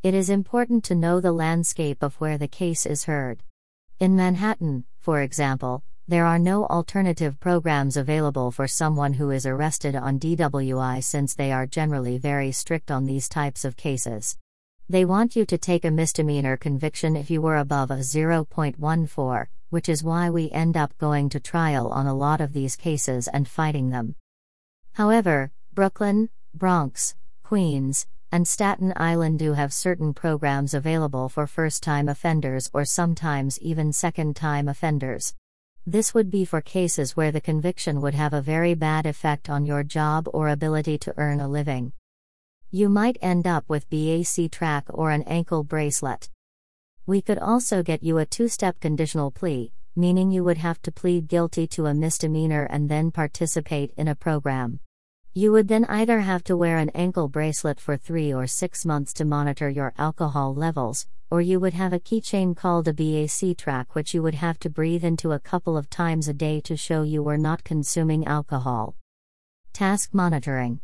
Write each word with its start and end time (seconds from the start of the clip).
It 0.00 0.14
is 0.14 0.30
important 0.30 0.84
to 0.84 0.94
know 0.94 1.20
the 1.20 1.32
landscape 1.32 2.04
of 2.04 2.14
where 2.20 2.38
the 2.38 2.46
case 2.46 2.86
is 2.86 3.04
heard. 3.04 3.42
In 3.98 4.14
Manhattan, 4.14 4.84
for 5.00 5.22
example, 5.22 5.82
there 6.06 6.24
are 6.24 6.38
no 6.38 6.66
alternative 6.66 7.40
programs 7.40 7.96
available 7.96 8.52
for 8.52 8.68
someone 8.68 9.14
who 9.14 9.32
is 9.32 9.44
arrested 9.44 9.96
on 9.96 10.20
DWI 10.20 11.02
since 11.02 11.34
they 11.34 11.50
are 11.50 11.66
generally 11.66 12.16
very 12.16 12.52
strict 12.52 12.92
on 12.92 13.06
these 13.06 13.28
types 13.28 13.64
of 13.64 13.76
cases. 13.76 14.38
They 14.88 15.04
want 15.04 15.34
you 15.34 15.44
to 15.46 15.58
take 15.58 15.84
a 15.84 15.90
misdemeanor 15.90 16.56
conviction 16.56 17.16
if 17.16 17.28
you 17.28 17.42
were 17.42 17.56
above 17.56 17.90
a 17.90 17.96
0.14, 17.96 19.46
which 19.70 19.88
is 19.88 20.04
why 20.04 20.30
we 20.30 20.48
end 20.52 20.76
up 20.76 20.96
going 20.98 21.28
to 21.30 21.40
trial 21.40 21.88
on 21.88 22.06
a 22.06 22.14
lot 22.14 22.40
of 22.40 22.52
these 22.52 22.76
cases 22.76 23.26
and 23.26 23.48
fighting 23.48 23.90
them. 23.90 24.14
However, 24.92 25.50
Brooklyn, 25.74 26.30
Bronx, 26.54 27.16
Queens, 27.42 28.06
and 28.30 28.46
Staten 28.46 28.92
Island 28.96 29.38
do 29.38 29.54
have 29.54 29.72
certain 29.72 30.12
programs 30.12 30.74
available 30.74 31.28
for 31.28 31.46
first 31.46 31.82
time 31.82 32.08
offenders 32.08 32.70
or 32.72 32.84
sometimes 32.84 33.58
even 33.60 33.92
second 33.92 34.36
time 34.36 34.68
offenders. 34.68 35.34
This 35.86 36.12
would 36.12 36.30
be 36.30 36.44
for 36.44 36.60
cases 36.60 37.16
where 37.16 37.32
the 37.32 37.40
conviction 37.40 38.02
would 38.02 38.14
have 38.14 38.34
a 38.34 38.42
very 38.42 38.74
bad 38.74 39.06
effect 39.06 39.48
on 39.48 39.64
your 39.64 39.82
job 39.82 40.28
or 40.34 40.48
ability 40.48 40.98
to 40.98 41.14
earn 41.16 41.40
a 41.40 41.48
living. 41.48 41.92
You 42.70 42.90
might 42.90 43.16
end 43.22 43.46
up 43.46 43.64
with 43.68 43.88
BACtrack 43.88 44.82
or 44.88 45.10
an 45.10 45.22
ankle 45.22 45.64
bracelet. 45.64 46.28
We 47.06 47.22
could 47.22 47.38
also 47.38 47.82
get 47.82 48.02
you 48.02 48.18
a 48.18 48.26
two 48.26 48.48
step 48.48 48.78
conditional 48.80 49.30
plea, 49.30 49.72
meaning 49.96 50.30
you 50.30 50.44
would 50.44 50.58
have 50.58 50.82
to 50.82 50.92
plead 50.92 51.26
guilty 51.26 51.66
to 51.68 51.86
a 51.86 51.94
misdemeanor 51.94 52.64
and 52.64 52.90
then 52.90 53.10
participate 53.10 53.94
in 53.96 54.08
a 54.08 54.14
program. 54.14 54.80
You 55.38 55.52
would 55.52 55.68
then 55.68 55.84
either 55.84 56.18
have 56.18 56.42
to 56.44 56.56
wear 56.56 56.78
an 56.78 56.90
ankle 56.96 57.28
bracelet 57.28 57.78
for 57.78 57.96
three 57.96 58.34
or 58.34 58.48
six 58.48 58.84
months 58.84 59.12
to 59.12 59.24
monitor 59.24 59.68
your 59.68 59.94
alcohol 59.96 60.52
levels, 60.52 61.06
or 61.30 61.40
you 61.40 61.60
would 61.60 61.74
have 61.74 61.92
a 61.92 62.00
keychain 62.00 62.56
called 62.56 62.88
a 62.88 62.92
BACtrack, 62.92 63.86
which 63.92 64.12
you 64.12 64.20
would 64.20 64.34
have 64.34 64.58
to 64.58 64.68
breathe 64.68 65.04
into 65.04 65.30
a 65.30 65.38
couple 65.38 65.76
of 65.76 65.88
times 65.88 66.26
a 66.26 66.34
day 66.34 66.60
to 66.62 66.76
show 66.76 67.04
you 67.04 67.22
were 67.22 67.38
not 67.38 67.62
consuming 67.62 68.26
alcohol. 68.26 68.96
TASC 69.72 70.12
monitoring. 70.12 70.80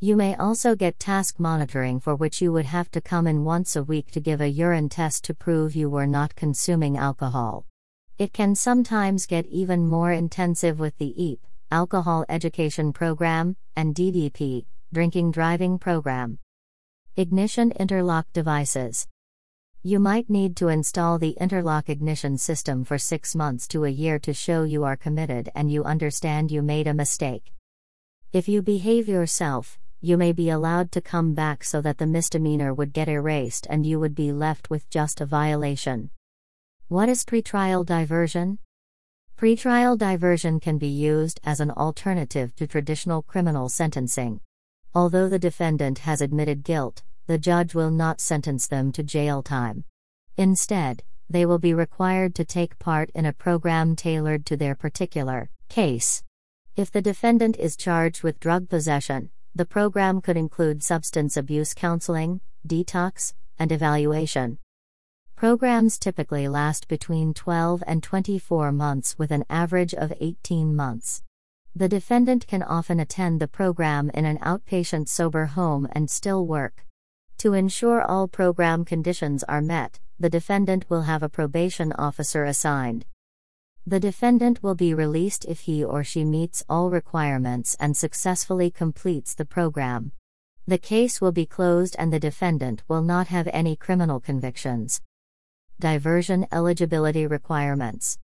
You 0.00 0.16
may 0.16 0.34
also 0.34 0.74
get 0.74 0.98
TASC 0.98 1.38
monitoring 1.38 2.00
for 2.00 2.16
which 2.16 2.42
you 2.42 2.50
would 2.50 2.66
have 2.66 2.90
to 2.90 3.00
come 3.00 3.28
in 3.28 3.44
once 3.44 3.76
a 3.76 3.84
week 3.84 4.10
to 4.10 4.20
give 4.20 4.40
a 4.40 4.48
urine 4.48 4.88
test 4.88 5.22
to 5.26 5.34
prove 5.34 5.76
you 5.76 5.88
were 5.88 6.08
not 6.08 6.34
consuming 6.34 6.98
alcohol. 6.98 7.64
It 8.18 8.32
can 8.32 8.56
sometimes 8.56 9.26
get 9.26 9.46
even 9.46 9.86
more 9.86 10.10
intensive 10.10 10.80
with 10.80 10.98
the 10.98 11.14
EAP, 11.16 11.38
Alcohol 11.70 12.24
Education 12.30 12.94
Program, 12.94 13.54
and 13.76 13.94
DDP, 13.94 14.64
Drinking 14.90 15.30
Driving 15.32 15.78
Program. 15.78 16.38
Ignition 17.14 17.72
Interlock 17.72 18.24
Devices. 18.32 19.06
You 19.82 20.00
might 20.00 20.30
need 20.30 20.56
to 20.56 20.68
install 20.68 21.18
the 21.18 21.36
interlock 21.38 21.90
ignition 21.90 22.38
system 22.38 22.84
for 22.84 22.96
six 22.96 23.34
months 23.34 23.68
to 23.68 23.84
a 23.84 23.90
year 23.90 24.18
to 24.20 24.32
show 24.32 24.62
you 24.62 24.84
are 24.84 24.96
committed 24.96 25.50
and 25.54 25.70
you 25.70 25.84
understand 25.84 26.50
you 26.50 26.62
made 26.62 26.86
a 26.86 26.94
mistake. 26.94 27.52
If 28.32 28.48
you 28.48 28.62
behave 28.62 29.06
yourself, 29.06 29.78
you 30.00 30.16
may 30.16 30.32
be 30.32 30.48
allowed 30.48 30.90
to 30.92 31.02
come 31.02 31.34
back 31.34 31.64
so 31.64 31.82
that 31.82 31.98
the 31.98 32.06
misdemeanor 32.06 32.72
would 32.72 32.94
get 32.94 33.10
erased 33.10 33.66
and 33.68 33.84
you 33.84 34.00
would 34.00 34.14
be 34.14 34.32
left 34.32 34.70
with 34.70 34.88
just 34.88 35.20
a 35.20 35.26
violation. 35.26 36.08
What 36.88 37.10
is 37.10 37.26
pretrial 37.26 37.84
diversion? 37.84 38.58
Pretrial 39.38 39.96
diversion 39.96 40.58
can 40.58 40.78
be 40.78 40.88
used 40.88 41.38
as 41.44 41.60
an 41.60 41.70
alternative 41.70 42.56
to 42.56 42.66
traditional 42.66 43.22
criminal 43.22 43.68
sentencing. 43.68 44.40
Although 44.96 45.28
the 45.28 45.38
defendant 45.38 46.00
has 46.00 46.20
admitted 46.20 46.64
guilt, 46.64 47.04
the 47.28 47.38
judge 47.38 47.72
will 47.72 47.92
not 47.92 48.20
sentence 48.20 48.66
them 48.66 48.90
to 48.90 49.04
jail 49.04 49.44
time. 49.44 49.84
Instead, 50.36 51.04
they 51.30 51.46
will 51.46 51.60
be 51.60 51.72
required 51.72 52.34
to 52.34 52.44
take 52.44 52.80
part 52.80 53.10
in 53.14 53.26
a 53.26 53.32
program 53.32 53.94
tailored 53.94 54.44
to 54.46 54.56
their 54.56 54.74
particular 54.74 55.50
case. 55.68 56.24
If 56.74 56.90
the 56.90 57.00
defendant 57.00 57.56
is 57.58 57.76
charged 57.76 58.24
with 58.24 58.40
drug 58.40 58.68
possession, 58.68 59.30
the 59.54 59.66
program 59.66 60.20
could 60.20 60.36
include 60.36 60.82
substance 60.82 61.36
abuse 61.36 61.74
counseling, 61.74 62.40
detox, 62.66 63.34
and 63.56 63.70
evaluation. 63.70 64.58
Programs 65.38 66.00
typically 66.00 66.48
last 66.48 66.88
between 66.88 67.32
12 67.32 67.84
and 67.86 68.02
24 68.02 68.72
months 68.72 69.16
with 69.20 69.30
an 69.30 69.44
average 69.48 69.94
of 69.94 70.12
18 70.18 70.74
months. 70.74 71.22
The 71.76 71.88
defendant 71.88 72.48
can 72.48 72.64
often 72.64 72.98
attend 72.98 73.38
the 73.38 73.46
program 73.46 74.10
in 74.14 74.24
an 74.24 74.38
outpatient 74.38 75.08
sober 75.08 75.44
home 75.44 75.86
and 75.92 76.10
still 76.10 76.44
work. 76.44 76.84
To 77.36 77.52
ensure 77.52 78.02
all 78.02 78.26
program 78.26 78.84
conditions 78.84 79.44
are 79.44 79.62
met, 79.62 80.00
the 80.18 80.28
defendant 80.28 80.86
will 80.90 81.02
have 81.02 81.22
a 81.22 81.28
probation 81.28 81.92
officer 81.92 82.44
assigned. 82.44 83.04
The 83.86 84.00
defendant 84.00 84.60
will 84.60 84.74
be 84.74 84.92
released 84.92 85.44
if 85.44 85.60
he 85.60 85.84
or 85.84 86.02
she 86.02 86.24
meets 86.24 86.64
all 86.68 86.90
requirements 86.90 87.76
and 87.78 87.96
successfully 87.96 88.72
completes 88.72 89.36
the 89.36 89.44
program. 89.44 90.10
The 90.66 90.78
case 90.78 91.20
will 91.20 91.30
be 91.30 91.46
closed 91.46 91.94
and 91.96 92.12
the 92.12 92.18
defendant 92.18 92.82
will 92.88 93.02
not 93.02 93.28
have 93.28 93.48
any 93.52 93.76
criminal 93.76 94.18
convictions. 94.18 95.00
Diversion 95.80 96.44
eligibility 96.50 97.28
requirements. 97.28 98.18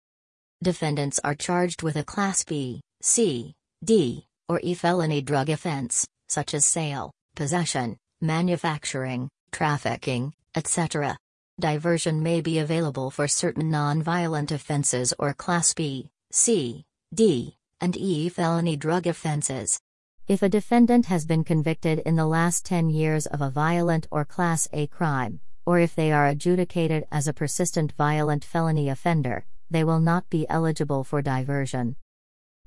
Defendants 0.63 1.21
are 1.23 1.35
charged 1.35 1.83
with 1.83 1.97
a 1.97 2.03
Class 2.03 2.45
B, 2.45 2.81
C, 3.03 3.53
D, 3.85 4.25
or 4.49 4.59
E 4.63 4.73
felony 4.73 5.21
drug 5.21 5.51
offense, 5.51 6.07
such 6.31 6.55
as 6.55 6.65
sale, 6.65 7.11
possession, 7.37 7.99
manufacturing, 8.23 9.29
trafficking, 9.51 10.33
etc. 10.55 11.19
Diversion 11.61 12.23
may 12.23 12.41
be 12.41 12.59
available 12.59 13.11
for 13.11 13.29
certain 13.29 13.71
non-violent 13.71 14.51
offenses 14.51 15.13
or 15.19 15.35
Class 15.35 15.75
B, 15.75 16.09
C, 16.31 16.85
D, 17.13 17.55
and 17.83 17.95
E 17.99 18.31
felony 18.31 18.77
drug 18.77 19.07
offenses. 19.07 19.79
If 20.27 20.43
a 20.43 20.49
defendant 20.49 21.05
has 21.05 21.27
been 21.27 21.45
convicted 21.45 21.99
in 21.99 22.17
the 22.17 22.25
last 22.25 22.65
10 22.65 22.89
years 22.89 23.27
of 23.27 23.43
a 23.43 23.51
violent 23.51 24.09
or 24.11 24.25
Class 24.25 24.69
A 24.73 24.87
crime, 24.87 25.41
or 25.65 25.79
if 25.79 25.95
they 25.95 26.13
are 26.13 26.27
adjudicated 26.27 27.05
as 27.13 27.29
a 27.29 27.33
persistent 27.33 27.93
violent 27.93 28.45
felony 28.45 28.89
offender, 28.89 29.45
they 29.71 29.85
will 29.85 30.01
not 30.01 30.29
be 30.29 30.47
eligible 30.49 31.05
for 31.05 31.23
diversion. 31.23 31.97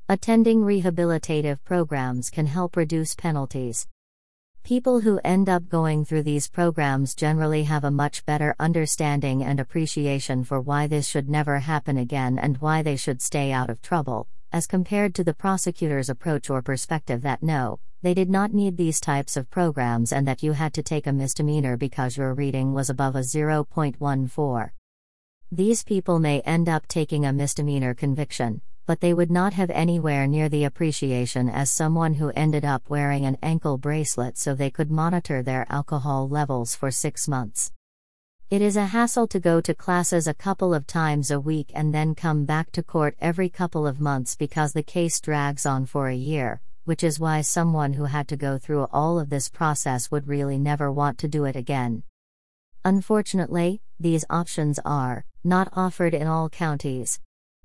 Attending 0.08 0.62
rehabilitative 0.62 1.64
programs 1.64 2.30
can 2.30 2.46
help 2.46 2.78
reduce 2.78 3.16
penalties. 3.16 3.88
People 4.64 5.02
who 5.02 5.20
end 5.24 5.48
up 5.48 5.70
going 5.70 6.06
through 6.06 6.24
these 6.24 6.48
programs 6.48 7.14
generally 7.14 7.64
have 7.66 7.84
a 7.84 7.92
much 7.92 8.26
better 8.26 8.56
understanding 8.60 9.44
and 9.44 9.60
appreciation 9.60 10.44
for 10.44 10.60
why 10.60 10.88
this 10.88 11.08
should 11.08 11.30
never 11.30 11.60
happen 11.60 11.98
again 11.98 12.40
and 12.40 12.58
why 12.58 12.82
they 12.82 12.96
should 12.96 13.22
stay 13.22 13.52
out 13.52 13.70
of 13.70 13.82
trouble, 13.82 14.28
as 14.52 14.66
compared 14.66 15.14
to 15.14 15.24
the 15.24 15.34
prosecutor's 15.34 16.10
approach 16.10 16.50
or 16.50 16.62
perspective 16.62 17.22
that 17.22 17.44
no, 17.44 17.80
they 18.06 18.14
did 18.14 18.30
not 18.30 18.54
need 18.54 18.78
these 18.78 19.00
types 19.00 19.36
of 19.36 19.50
programs 19.50 20.12
and 20.12 20.28
that 20.28 20.44
you 20.44 20.52
had 20.52 20.76
to 20.76 20.84
take 20.84 21.08
a 21.08 21.12
misdemeanor 21.12 21.76
because 21.76 22.16
your 22.16 22.36
reading 22.36 22.72
was 22.72 22.88
above 22.88 23.16
a 23.16 23.22
0.14. 23.22 24.70
These 25.52 25.84
people 25.84 26.20
may 26.20 26.42
end 26.42 26.70
up 26.70 26.88
taking 26.88 27.26
a 27.26 27.34
misdemeanor 27.34 27.96
conviction, 27.96 28.62
but 28.86 29.02
they 29.02 29.16
would 29.16 29.32
not 29.32 29.54
have 29.54 29.72
anywhere 29.72 30.28
near 30.28 30.50
the 30.50 30.66
appreciation 30.66 31.50
as 31.50 31.72
someone 31.72 32.14
who 32.14 32.30
ended 32.36 32.64
up 32.64 32.92
wearing 32.92 33.26
an 33.26 33.40
ankle 33.42 33.80
bracelet 33.80 34.38
so 34.38 34.54
they 34.54 34.70
could 34.70 34.92
monitor 34.92 35.42
their 35.42 35.66
alcohol 35.72 36.30
levels 36.30 36.76
for 36.76 36.92
six 36.92 37.28
months. 37.28 37.72
It 38.52 38.62
is 38.62 38.78
a 38.78 38.86
hassle 38.86 39.26
to 39.30 39.40
go 39.40 39.62
to 39.62 39.74
classes 39.74 40.28
a 40.28 40.36
couple 40.36 40.76
of 40.76 40.86
times 40.86 41.32
a 41.32 41.40
week 41.40 41.72
and 41.74 41.92
then 41.92 42.14
come 42.14 42.46
back 42.46 42.72
to 42.74 42.84
court 42.84 43.18
every 43.20 43.50
couple 43.50 43.88
of 43.88 44.00
months 44.00 44.36
because 44.36 44.74
the 44.74 44.84
case 44.84 45.20
drags 45.20 45.66
on 45.66 45.88
for 45.88 46.08
a 46.08 46.16
year, 46.16 46.62
which 46.86 47.04
is 47.04 47.20
why 47.20 47.42
someone 47.42 47.94
who 47.94 48.06
had 48.06 48.28
to 48.28 48.38
go 48.38 48.58
through 48.58 48.88
all 48.92 49.20
of 49.20 49.30
this 49.30 49.50
process 49.50 50.10
would 50.10 50.28
really 50.28 50.58
never 50.58 50.92
want 50.92 51.18
to 51.18 51.28
do 51.28 51.46
it 51.46 51.56
again. 51.56 52.04
Unfortunately, 52.84 53.82
these 54.00 54.24
options 54.30 54.80
are 54.86 55.26
not 55.44 55.70
offered 55.74 56.14
in 56.14 56.28
all 56.28 56.50
counties. 56.50 57.20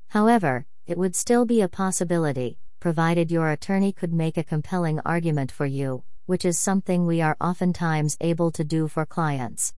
However, 0.09 0.67
it 0.87 0.99
would 0.99 1.15
still 1.15 1.45
be 1.45 1.61
a 1.61 1.69
possibility, 1.69 2.59
provided 2.81 3.31
your 3.31 3.51
attorney 3.51 3.93
could 3.93 4.13
make 4.13 4.37
a 4.37 4.43
compelling 4.43 4.99
argument 5.01 5.53
for 5.53 5.67
you, 5.67 6.03
which 6.27 6.45
is 6.45 6.59
something 6.59 7.07
we 7.07 7.21
are 7.21 7.37
oftentimes 7.41 8.17
able 8.21 8.51
to 8.51 8.65
do 8.65 8.89
for 8.89 9.05
clients. 9.05 9.75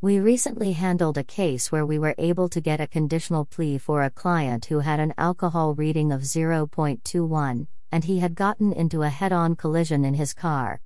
We 0.00 0.18
recently 0.18 0.72
handled 0.72 1.16
a 1.16 1.22
case 1.22 1.70
where 1.70 1.86
we 1.86 1.98
were 1.98 2.16
able 2.18 2.48
to 2.48 2.60
get 2.60 2.80
a 2.80 2.88
conditional 2.88 3.44
plea 3.44 3.78
for 3.78 4.02
a 4.02 4.10
client 4.10 4.64
who 4.64 4.80
had 4.80 4.98
an 4.98 5.14
alcohol 5.16 5.74
reading 5.74 6.10
of 6.10 6.22
0.21, 6.22 7.66
and 7.92 8.04
he 8.04 8.18
had 8.18 8.34
gotten 8.34 8.72
into 8.72 9.02
a 9.02 9.10
head 9.10 9.32
on 9.32 9.54
collision 9.54 10.04
in 10.04 10.14
his 10.14 10.32
car. 10.32 10.80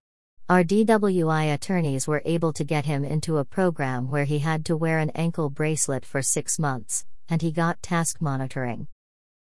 Our 0.49 0.62
DWI 0.62 1.55
attorneys 1.55 2.06
were 2.06 2.23
able 2.25 2.53
to 2.53 2.64
get 2.64 2.85
him 2.85 3.05
into 3.05 3.38
a 3.38 3.44
program 3.44 4.11
where 4.11 4.25
he 4.25 4.41
had 4.41 4.64
to 4.67 4.76
wear 4.76 4.99
an 4.99 5.11
ankle 5.11 5.49
bracelet 5.49 6.05
for 6.05 6.20
six 6.20 6.58
months, 6.58 7.06
and 7.29 7.41
he 7.43 7.50
got 7.50 7.81
TASC 7.81 8.20
monitoring. 8.20 8.88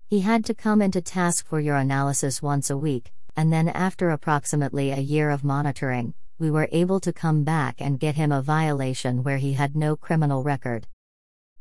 He 0.07 0.21
had 0.21 0.45
to 0.47 0.55
come 0.55 0.81
into 0.81 1.01
TASC 1.01 1.45
for 1.45 1.61
urinalysis 1.63 2.41
once 2.41 2.71
a 2.71 2.79
week, 2.79 3.13
and 3.37 3.53
then 3.53 3.69
after 3.69 4.11
approximately 4.11 4.91
a 4.91 4.99
year 4.99 5.31
of 5.31 5.45
monitoring, 5.45 6.15
we 6.39 6.51
were 6.51 6.69
able 6.73 7.01
to 7.01 7.13
come 7.13 7.45
back 7.45 7.77
and 7.79 8.01
get 8.01 8.15
him 8.15 8.33
a 8.33 8.43
violation 8.43 9.23
where 9.23 9.39
he 9.39 9.53
had 9.53 9.77
no 9.77 9.95
criminal 9.95 10.43
record. 10.43 10.87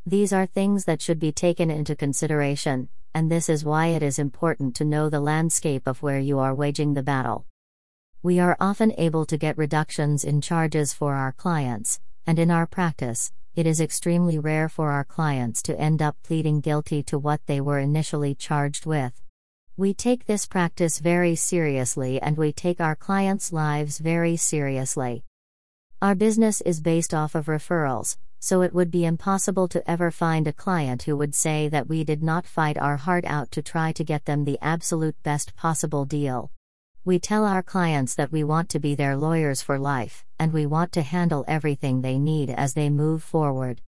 These 0.05 0.33
are 0.33 0.45
things 0.45 0.85
that 0.85 1.01
should 1.01 1.19
be 1.19 1.31
taken 1.31 1.69
into 1.69 1.95
consideration, 1.95 2.89
and 3.19 3.29
this 3.29 3.49
is 3.49 3.65
why 3.65 3.87
it 3.87 4.01
is 4.01 4.17
important 4.17 4.73
to 4.73 4.85
know 4.85 5.09
the 5.09 5.19
landscape 5.19 5.85
of 5.87 6.01
where 6.01 6.19
you 6.19 6.39
are 6.39 6.55
waging 6.55 6.93
the 6.93 7.03
battle. 7.03 7.45
We 8.23 8.39
are 8.39 8.55
often 8.61 8.93
able 8.97 9.25
to 9.25 9.35
get 9.37 9.57
reductions 9.57 10.23
in 10.23 10.39
charges 10.39 10.93
for 10.93 11.15
our 11.15 11.33
clients, 11.33 11.99
and 12.25 12.39
in 12.39 12.49
our 12.49 12.65
practice, 12.65 13.33
it 13.57 13.67
is 13.67 13.81
extremely 13.81 14.39
rare 14.39 14.69
for 14.69 14.91
our 14.91 15.03
clients 15.03 15.61
to 15.63 15.77
end 15.77 16.01
up 16.01 16.15
pleading 16.23 16.61
guilty 16.61 17.03
to 17.03 17.19
what 17.19 17.41
they 17.45 17.59
were 17.59 17.79
initially 17.79 18.35
charged 18.35 18.85
with. 18.85 19.21
We 19.75 19.93
take 19.93 20.25
this 20.25 20.45
practice 20.45 20.99
very 20.99 21.35
seriously 21.35 22.21
and 22.21 22.37
we 22.37 22.53
take 22.53 22.79
our 22.79 22.95
clients' 22.95 23.51
lives 23.51 23.97
very 23.97 24.37
seriously. 24.37 25.25
Our 26.01 26.15
business 26.15 26.61
is 26.61 26.79
based 26.79 27.13
off 27.13 27.35
of 27.35 27.47
referrals, 27.47 28.15
so 28.39 28.61
it 28.61 28.73
would 28.73 28.89
be 28.89 29.05
impossible 29.05 29.67
to 29.67 29.89
ever 29.89 30.09
find 30.09 30.47
a 30.47 30.53
client 30.53 31.03
who 31.03 31.17
would 31.17 31.35
say 31.35 31.67
that 31.67 31.89
we 31.89 32.03
did 32.03 32.23
not 32.23 32.47
fight 32.47 32.77
our 32.77 32.97
heart 32.97 33.25
out 33.25 33.51
to 33.51 33.61
try 33.61 33.91
to 33.91 34.03
get 34.03 34.25
them 34.25 34.45
the 34.45 34.57
absolute 34.61 35.21
best 35.23 35.55
possible 35.55 36.05
deal. 36.05 36.51
We 37.05 37.19
tell 37.19 37.45
our 37.45 37.63
clients 37.63 38.15
that 38.15 38.31
we 38.31 38.43
want 38.43 38.69
to 38.69 38.79
be 38.79 38.95
their 38.95 39.17
lawyers 39.17 39.61
for 39.61 39.79
life, 39.79 40.25
and 40.37 40.53
we 40.53 40.65
want 40.65 40.91
to 40.93 41.01
handle 41.01 41.45
everything 41.47 42.01
they 42.01 42.19
need 42.19 42.49
as 42.49 42.73
they 42.73 42.89
move 42.89 43.23
forward. 43.23 43.81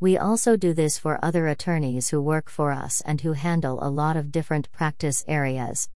We 0.00 0.16
also 0.16 0.56
do 0.56 0.72
this 0.72 0.98
for 0.98 1.22
other 1.22 1.46
attorneys 1.46 2.08
who 2.08 2.22
work 2.22 2.48
for 2.48 2.72
us 2.72 3.02
and 3.02 3.20
who 3.20 3.34
handle 3.34 3.78
a 3.82 3.90
lot 3.90 4.16
of 4.16 4.32
different 4.32 4.72
practice 4.72 5.24
areas. 5.28 5.90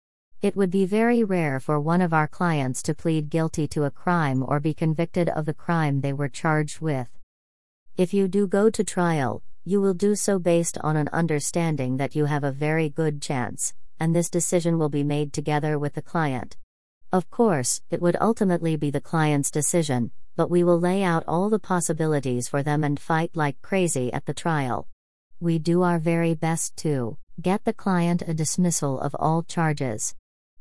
It 0.41 0.57
would 0.57 0.71
be 0.71 0.87
very 0.87 1.23
rare 1.23 1.61
for 1.61 1.79
one 1.79 2.01
of 2.01 2.15
our 2.15 2.27
clients 2.27 2.83
to 2.85 2.95
plead 2.95 3.29
guilty 3.29 3.69
to 3.69 3.85
a 3.85 3.91
crime 3.91 4.43
or 4.43 4.59
be 4.59 4.73
convicted 4.73 5.29
of 5.29 5.45
the 5.45 5.53
crime 5.53 6.01
they 6.01 6.15
were 6.15 6.31
charged 6.31 6.81
with. 6.81 7.09
If 7.97 8.15
you 8.15 8.29
do 8.29 8.47
go 8.47 8.71
to 8.71 8.85
trial, 8.85 9.43
you 9.65 9.81
will 9.81 9.95
do 9.95 10.15
so 10.15 10.39
based 10.39 10.79
on 10.79 10.97
an 10.97 11.09
understanding 11.13 11.99
that 11.99 12.17
you 12.17 12.25
have 12.25 12.45
a 12.45 12.53
very 12.53 12.89
good 12.89 13.21
chance, 13.21 13.75
and 13.99 14.15
this 14.15 14.31
decision 14.31 14.79
will 14.79 14.89
be 14.89 15.05
made 15.05 15.33
together 15.33 15.79
with 15.79 15.95
the 15.95 16.03
client. 16.03 16.57
Of 17.13 17.31
course, 17.31 17.83
it 17.91 18.01
would 18.01 18.17
ultimately 18.21 18.77
be 18.77 18.91
the 18.91 19.01
client's 19.01 19.51
decision, 19.51 20.13
but 20.37 20.51
we 20.51 20.65
will 20.65 20.81
lay 20.81 21.03
out 21.03 21.25
all 21.29 21.51
the 21.51 21.59
possibilities 21.59 22.49
for 22.49 22.63
them 22.63 22.85
and 22.85 22.99
fight 22.99 23.37
like 23.37 23.61
crazy 23.61 24.13
at 24.13 24.27
the 24.27 24.35
trial. 24.35 24.89
We 25.41 25.59
do 25.59 25.83
our 25.83 25.99
very 25.99 26.35
best 26.35 26.77
to 26.79 27.19
get 27.41 27.65
the 27.65 27.73
client 27.73 28.23
a 28.27 28.33
dismissal 28.33 29.01
of 29.01 29.15
all 29.19 29.43
charges. 29.43 30.15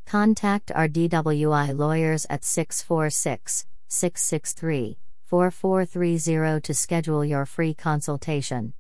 Contact 0.05 0.71
our 0.73 0.87
DWI 0.87 1.77
lawyers 1.77 2.25
at 2.29 2.43
646 2.43 3.65
663 3.87 4.97
4430 5.29 6.59
to 6.61 6.73
schedule 6.73 7.23
your 7.23 7.45
free 7.45 7.75
consultation. 7.75 8.73